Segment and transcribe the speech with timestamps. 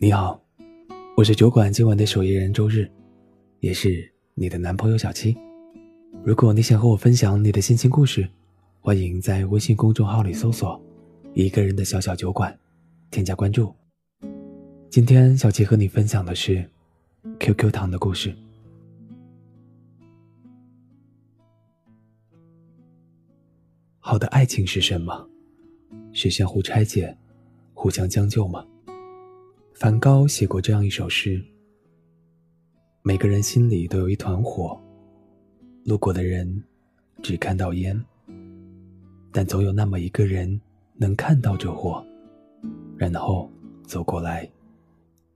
[0.00, 0.40] 你好，
[1.16, 2.88] 我是酒馆今晚的守夜人周日，
[3.58, 5.36] 也是你的男朋友小七。
[6.22, 8.28] 如果你想和我分享你的心情故事，
[8.78, 10.80] 欢迎在微信公众号里搜索
[11.34, 12.56] “一个人的小小酒馆”，
[13.10, 13.74] 添加关注。
[14.88, 16.64] 今天小七和你分享的是
[17.40, 18.32] QQ 糖的故事。
[23.98, 25.28] 好的爱情是什么？
[26.12, 27.18] 是相互拆解、
[27.74, 28.64] 互相将就吗？
[29.78, 31.40] 梵高写过这样一首诗：
[33.02, 34.76] 每个人心里都有一团火，
[35.84, 36.64] 路过的人
[37.22, 38.04] 只看到烟，
[39.30, 40.60] 但总有那么一个人
[40.96, 42.04] 能看到这火，
[42.96, 43.48] 然后
[43.84, 44.50] 走过来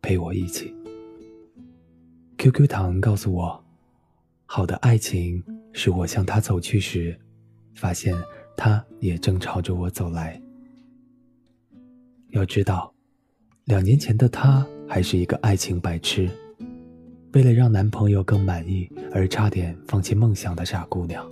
[0.00, 0.74] 陪我一起。
[2.36, 3.64] QQ 糖告诉我，
[4.46, 5.40] 好的爱情
[5.72, 7.16] 是我向他走去时，
[7.76, 8.12] 发现
[8.56, 10.42] 他也正朝着我走来。
[12.30, 12.91] 要知道。
[13.66, 16.28] 两年前的她还是一个爱情白痴，
[17.32, 21.24] 为了让男朋友更满意而差点放弃梦想的傻姑娘。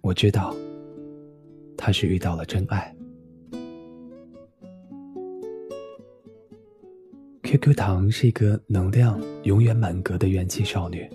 [0.00, 0.54] 我知道，
[1.76, 2.94] 她是遇到了真爱。
[7.42, 11.06] QQ 糖是一个能量永远满格的元气少女。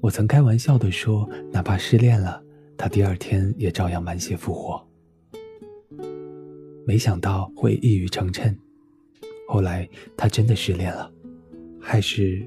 [0.00, 2.42] 我曾开玩笑的说，哪怕失恋了，
[2.76, 4.87] 她第二天也照样满血复活。
[6.88, 8.56] 没想到会一语成谶，
[9.46, 9.86] 后来
[10.16, 11.12] 他真的失恋了，
[11.78, 12.42] 还是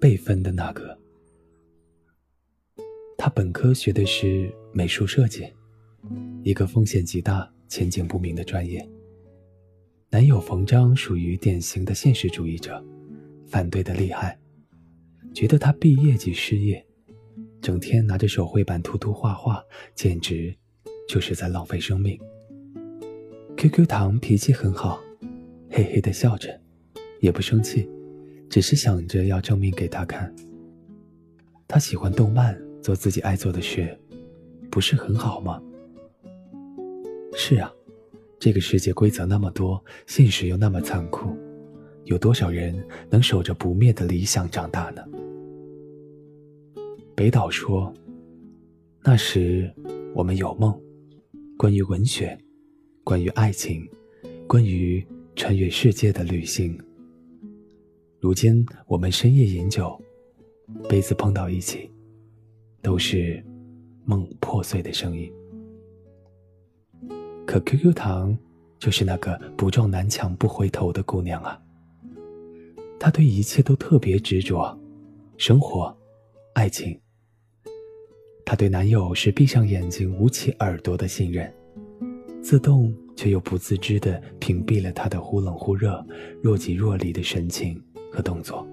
[0.00, 0.98] 被分的那个。
[3.16, 5.46] 他本科学的是美术设计，
[6.42, 8.84] 一个风险极大、前景不明的专业。
[10.10, 12.84] 男友冯章属于典型的现实主义者，
[13.46, 14.36] 反对的厉害，
[15.32, 16.84] 觉得他毕业即失业，
[17.60, 19.62] 整天拿着手绘板涂涂画画，
[19.94, 20.52] 简直
[21.08, 22.18] 就是在浪费生命。
[23.64, 25.00] QQ 糖脾气很好，
[25.70, 26.60] 嘿嘿的笑着，
[27.20, 27.88] 也不生气，
[28.50, 30.30] 只是想着要证明给他看。
[31.66, 33.98] 他喜欢动漫，做自己爱做的事，
[34.70, 35.62] 不是很好吗？
[37.34, 37.72] 是啊，
[38.38, 41.34] 这个世界规则那么多，现实又那么残酷，
[42.04, 45.02] 有多少人能守着不灭的理想长大呢？
[47.14, 47.90] 北岛说
[49.02, 49.72] ：“那时
[50.14, 50.78] 我们有梦，
[51.56, 52.38] 关于文学。”
[53.04, 53.86] 关于爱情，
[54.48, 55.06] 关于
[55.36, 56.76] 穿越世界的旅行。
[58.18, 60.00] 如今我们深夜饮酒，
[60.88, 61.90] 杯子碰到一起，
[62.80, 63.44] 都是
[64.06, 65.30] 梦破碎的声音。
[67.46, 68.36] 可 QQ 糖
[68.78, 71.60] 就是那个不撞南墙不回头的姑娘啊！
[72.98, 74.74] 她对一切都特别执着，
[75.36, 75.94] 生活、
[76.54, 76.98] 爱情。
[78.46, 81.52] 她对男友是闭上眼睛、捂起耳朵的信任。
[82.44, 86.06] 自动却又不自知地屏蔽了他的忽冷忽热、
[86.42, 87.82] 若即若离的神情
[88.12, 88.68] 和动作。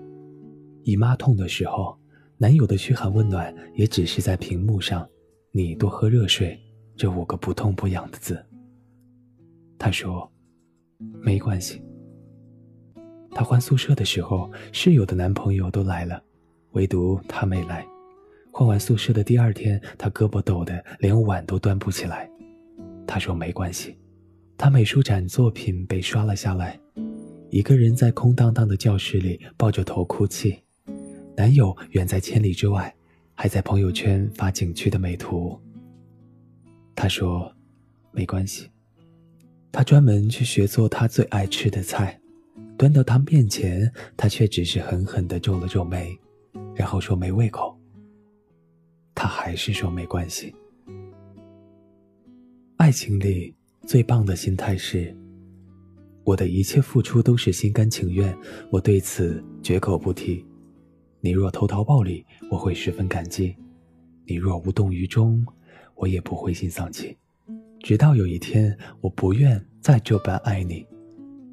[0.83, 1.97] 姨妈痛的时候，
[2.37, 5.07] 男友的嘘寒问暖也只是在屏幕上
[5.51, 6.59] “你多喝热水”
[6.97, 8.45] 这五个不痛不痒的字。
[9.79, 10.29] 他说
[11.23, 11.81] ：“没关系。”
[13.31, 16.21] 他换宿舍的时候，室友的男朋友都来了，
[16.71, 17.87] 唯独他没来。
[18.51, 22.29] 换完宿舍的第二天，他胳膊抖得连碗都端不起来。
[23.11, 23.97] 他说：“没关系。”
[24.57, 26.79] 他美术展作品被刷了下来，
[27.49, 30.57] 一个人在空荡荡的教室里抱着头哭泣。
[31.35, 32.95] 男友远在千里之外，
[33.33, 35.59] 还在朋友圈发景区的美图。
[36.95, 37.53] 他说
[38.13, 38.69] ：“没关系。”
[39.73, 42.17] 他专门去学做他最爱吃的菜，
[42.77, 46.17] 端到他面前，他却只是狠狠地皱了皱眉，
[46.73, 47.77] 然后说：“没胃口。”
[49.13, 50.55] 他还是说：“没关系。”
[52.81, 53.53] 爱情里
[53.85, 55.15] 最棒的心态是：
[56.23, 58.35] 我的一切付出都是心甘情愿，
[58.71, 60.43] 我对此绝口不提。
[61.19, 63.55] 你若投桃报李，我会十分感激；
[64.25, 65.45] 你若无动于衷，
[65.93, 67.15] 我也不灰心丧气。
[67.81, 70.83] 直到有一天，我不愿再这般爱你，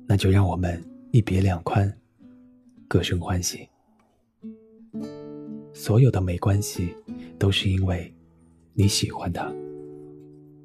[0.07, 1.95] 那就让我们一别两宽，
[2.89, 3.69] 各生欢喜。
[5.75, 6.95] 所有的没关系，
[7.39, 8.11] 都是因为
[8.73, 9.53] 你喜欢他。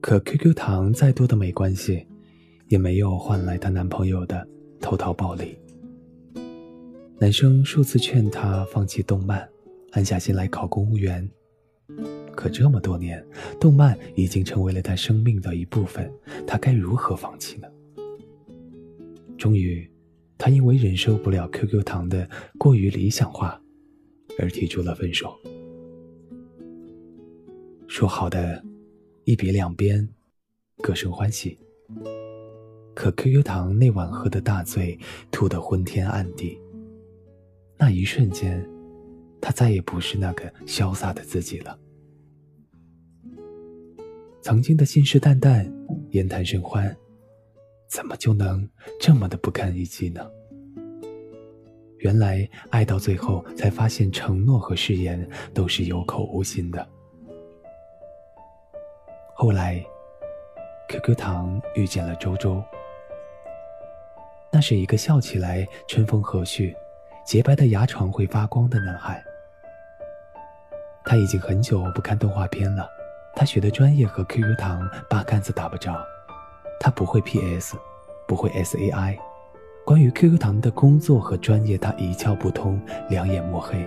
[0.04, 2.06] 可 QQ 糖再多的没关系，
[2.68, 4.46] 也没有换来她男朋友的
[4.82, 5.58] 投桃报李。
[7.20, 9.48] 男生数次劝她放弃动漫，
[9.92, 11.26] 安下心来考公务员。
[12.36, 13.26] 可这么多年，
[13.62, 16.12] 动漫已经成为了她生命的一部分，
[16.46, 17.68] 她该如何放弃呢？
[19.38, 19.90] 终于，
[20.38, 23.58] 她因为忍受不了 QQ 糖的过于理想化，
[24.38, 25.34] 而提出了分手。
[27.88, 28.62] 说好的。
[29.26, 30.08] 一别两边，
[30.82, 31.58] 各生欢喜。
[32.94, 35.00] 可 QQ 糖那晚喝的大醉，
[35.32, 36.60] 吐得昏天暗地。
[37.78, 38.64] 那一瞬间，
[39.42, 41.80] 他再也不是那个潇洒的自己了。
[44.42, 45.72] 曾经的信誓旦旦、
[46.10, 46.96] 言谈甚欢，
[47.90, 50.30] 怎么就能这么的不堪一击呢？
[52.00, 56.86] 原来爱到最后，才发现承诺和誓言都是有口无心的。
[59.44, 59.84] 后来
[60.88, 62.64] ，QQ 糖遇见了周周。
[64.50, 66.74] 那是一个笑起来春风和煦、
[67.26, 69.22] 洁白的牙床会发光的男孩。
[71.04, 72.90] 他已经很久不看动画片了，
[73.36, 75.94] 他学的专业和 QQ 糖八竿子打不着。
[76.80, 77.76] 他不会 PS，
[78.26, 79.20] 不会 SAI，
[79.86, 83.86] 关于 QQ 糖的工作和专业他一窍不通，两眼摸黑。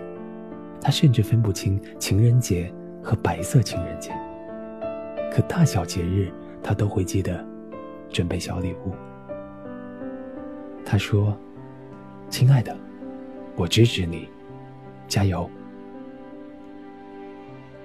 [0.82, 2.70] 他甚至分不清情人节
[3.02, 4.12] 和白色情人节。
[5.31, 6.32] 可大小节日，
[6.62, 7.44] 他都会记得
[8.08, 8.94] 准备小礼物。
[10.84, 11.37] 他说
[12.31, 12.76] ：“亲爱的，
[13.56, 14.28] 我支持你，
[15.08, 15.49] 加油。”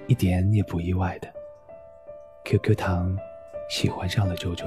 [0.06, 1.28] 一点也不意外的
[2.44, 3.16] ，QQ 糖
[3.68, 4.66] 喜欢上了周周。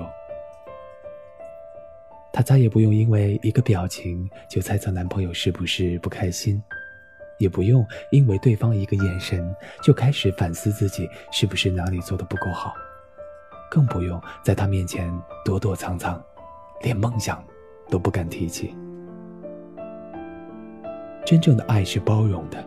[2.32, 6.62] 她再也不用因为一个表情就猜测男朋友是不是不开心，
[7.40, 12.74] 也不用因为对方一个眼神就开始反思自己是不是哪里做的不够好，
[13.70, 15.12] 更不用在他面前
[15.44, 16.22] 躲躲藏藏，
[16.82, 17.44] 连梦想。
[17.88, 18.76] 都不敢提起。
[21.24, 22.66] 真正的爱是包容的，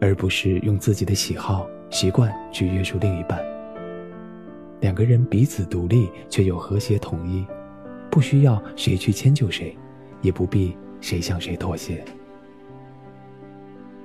[0.00, 3.38] 而不是用自己的喜好、习惯去约束另一半。
[4.80, 7.46] 两个人彼此独立却又和谐统一，
[8.10, 9.76] 不需要谁去迁就谁，
[10.22, 12.02] 也不必谁向谁妥协。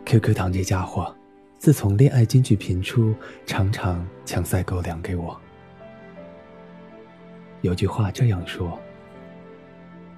[0.09, 1.15] QQ 糖这家伙，
[1.59, 3.13] 自从恋爱金句频出，
[3.45, 5.39] 常常强塞狗粮给我。
[7.61, 8.79] 有句话这样说。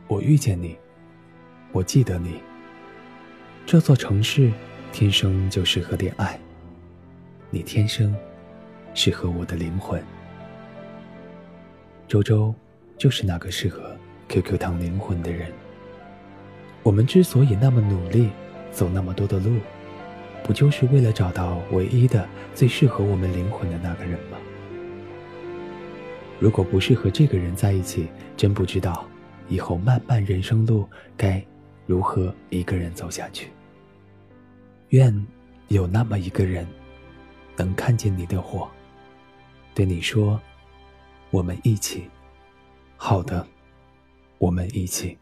[0.08, 0.78] 我遇见你，
[1.74, 2.42] 我记得你。
[3.66, 4.50] 这座城市
[4.94, 6.40] 天生就适合恋爱，
[7.50, 8.16] 你天生
[8.94, 10.02] 适合我的灵魂。
[12.08, 12.56] 周周
[12.98, 13.94] 就是那个适合
[14.30, 15.52] QQ 糖灵魂的人。
[16.82, 18.30] 我们之所以那么努力，
[18.72, 19.58] 走那么多的路，
[20.44, 24.38] 不就是为了找到唯一的、最适合我们灵魂的那个人吗？
[26.40, 29.08] 如果不是和这个人在一起，真不知道。
[29.48, 31.46] 以后漫漫人生路，该
[31.86, 33.50] 如何一个人走下去？
[34.90, 35.14] 愿
[35.68, 36.66] 有那么一个人，
[37.56, 38.70] 能看见你的火，
[39.76, 40.42] 对你说
[41.32, 42.10] ：“我们一起。”
[42.98, 43.46] 好的，
[44.38, 45.18] 我们一起。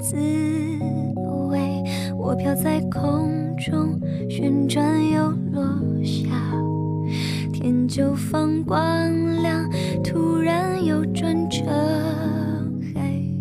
[0.00, 0.16] 滋
[1.50, 1.82] 味。
[2.18, 5.62] 我飘在空中，旋转又落
[6.02, 6.28] 下，
[7.52, 8.80] 天就放光
[9.42, 9.68] 亮，
[10.02, 11.66] 突然又转成
[12.94, 13.38] 黑。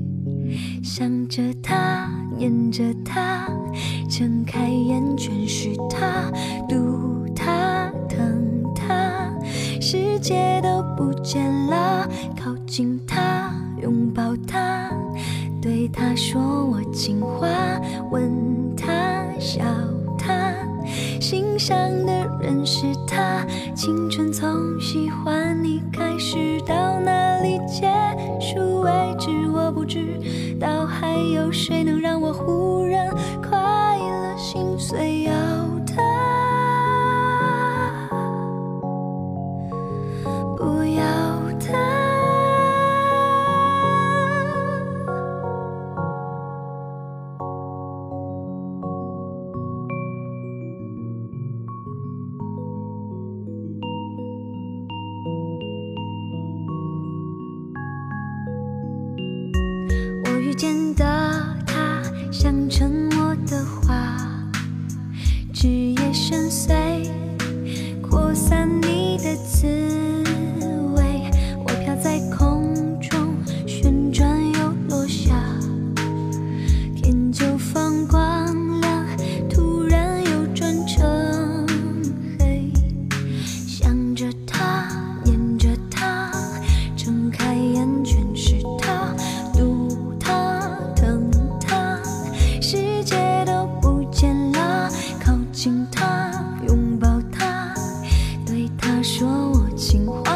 [0.83, 3.47] 想着他，念着他，
[4.09, 6.31] 睁开眼全是他。
[9.81, 13.51] 世界都不见了，靠近他，
[13.81, 14.91] 拥抱他，
[15.69, 17.47] 对他说我情话，
[18.09, 19.63] 问他，笑
[20.17, 20.51] 他，
[21.21, 22.11] 心上的
[22.41, 23.45] 人是他。
[23.75, 24.49] 青春从
[24.81, 27.87] 喜欢你开始，到哪里结
[28.41, 30.19] 束为止，我不知
[30.59, 32.33] 道还有谁能让我
[95.99, 96.31] 他
[96.65, 97.73] 拥抱他，
[98.45, 100.28] 对他说：我情话。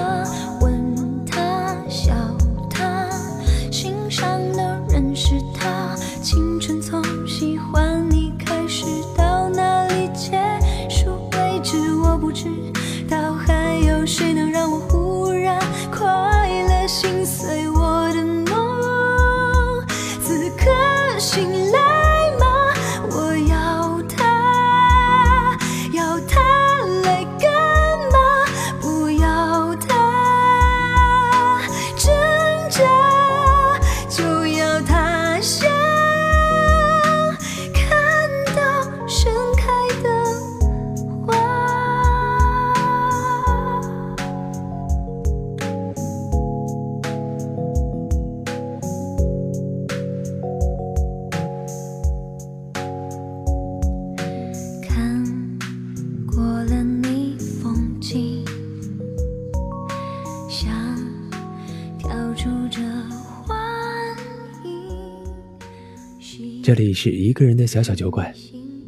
[66.63, 68.33] 这里是一个人的小小酒馆，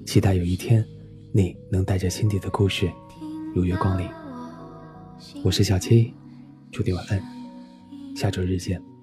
[0.06, 0.84] 期待有一天，
[1.32, 2.90] 你能带着心底的故事
[3.54, 4.08] 如约光临。
[5.44, 6.14] 我是小七，
[6.72, 7.22] 祝你晚安，
[8.16, 8.95] 下周日见。